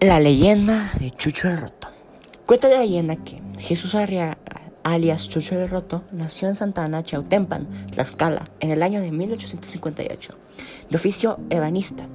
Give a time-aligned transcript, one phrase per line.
[0.00, 1.88] La leyenda de Chucho el Roto.
[2.46, 4.38] Cuenta la leyenda que Jesús Arria,
[4.82, 10.38] alias Chucho el Roto, nació en Santa Ana, Chautempan, Tlaxcala, en el año de 1858,
[10.88, 12.06] de oficio ebanista.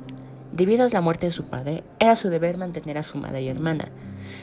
[0.51, 3.49] Debido a la muerte de su padre, era su deber mantener a su madre y
[3.49, 3.89] hermana.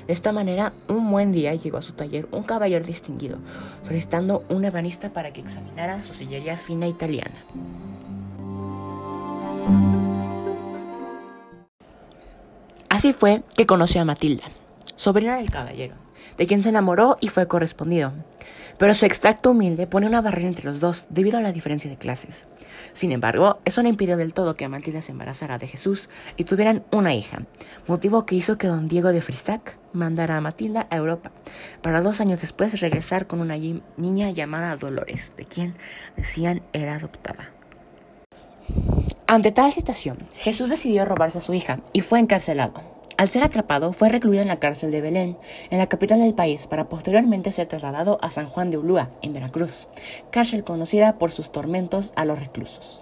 [0.06, 3.38] De esta manera, un buen día llegó a su taller un caballero distinguido,
[3.82, 7.42] solicitando un ebanista para que examinara su sillería fina italiana.
[13.02, 14.44] Así fue que conoció a Matilda,
[14.94, 15.96] sobrina del caballero,
[16.38, 18.12] de quien se enamoró y fue correspondido.
[18.78, 21.96] Pero su extracto humilde pone una barrera entre los dos debido a la diferencia de
[21.96, 22.46] clases.
[22.92, 26.84] Sin embargo, eso no impidió del todo que Matilda se embarazara de Jesús y tuvieran
[26.92, 27.42] una hija,
[27.88, 31.32] motivo que hizo que don Diego de Fristac mandara a Matilda a Europa,
[31.82, 33.56] para dos años después regresar con una
[33.96, 35.74] niña llamada Dolores, de quien
[36.16, 37.50] decían era adoptada.
[39.26, 42.91] Ante tal situación, Jesús decidió robarse a su hija y fue encarcelado.
[43.22, 45.38] Al ser atrapado, fue recluido en la cárcel de Belén,
[45.70, 49.32] en la capital del país, para posteriormente ser trasladado a San Juan de Ulúa, en
[49.32, 49.86] Veracruz,
[50.32, 53.00] cárcel conocida por sus tormentos a los reclusos.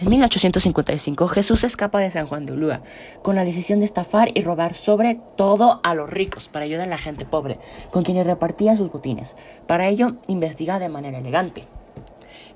[0.00, 2.80] En 1855 Jesús escapa de San Juan de Ulúa
[3.20, 6.90] con la decisión de estafar y robar sobre todo a los ricos para ayudar a
[6.90, 7.58] la gente pobre,
[7.90, 9.36] con quienes repartía sus botines.
[9.66, 11.66] Para ello investiga de manera elegante.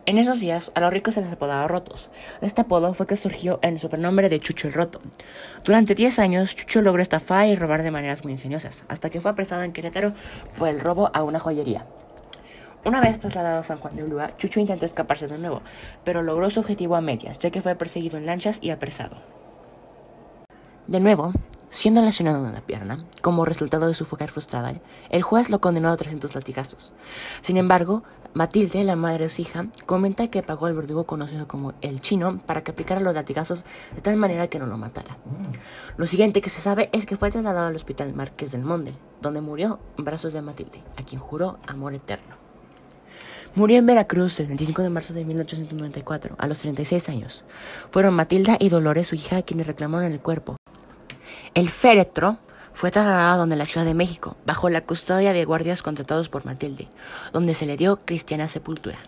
[0.06, 2.10] En esos días, a los ricos se les apodaba rotos.
[2.40, 5.00] Este apodo fue que surgió en el supernombre de Chucho el Roto.
[5.64, 9.30] Durante 10 años, Chucho logró estafar y robar de maneras muy ingeniosas, hasta que fue
[9.30, 10.12] apresado en Querétaro
[10.58, 11.86] por el robo a una joyería.
[12.84, 15.62] Una vez trasladado a San Juan de Ulúa, Chucho intentó escaparse de nuevo,
[16.04, 19.16] pero logró su objetivo a medias, ya que fue perseguido en lanchas y apresado.
[20.86, 21.32] De nuevo,
[21.74, 24.74] Siendo lesionado en la pierna, como resultado de su fuga frustrada,
[25.10, 26.92] el juez lo condenó a 300 latigazos.
[27.42, 31.74] Sin embargo, Matilde, la madre de su hija, comenta que pagó al verdugo conocido como
[31.80, 35.18] el chino para que aplicara los latigazos de tal manera que no lo matara.
[35.96, 39.40] Lo siguiente que se sabe es que fue trasladado al hospital Marqués del Monde, donde
[39.40, 42.36] murió en brazos de Matilde, a quien juró amor eterno.
[43.56, 47.44] Murió en Veracruz el 25 de marzo de 1894, a los 36 años.
[47.90, 50.56] Fueron Matilda y Dolores, su hija, quienes reclamaron el cuerpo.
[51.54, 52.38] El féretro
[52.72, 56.88] fue trasladado donde la Ciudad de México, bajo la custodia de guardias contratados por Matilde,
[57.32, 58.98] donde se le dio cristiana sepultura.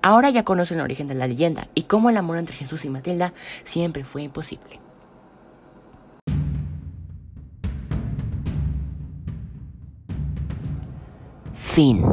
[0.00, 2.88] Ahora ya conocen el origen de la leyenda y cómo el amor entre Jesús y
[2.88, 3.32] Matilda
[3.64, 4.78] siempre fue imposible.
[11.54, 12.04] Fin.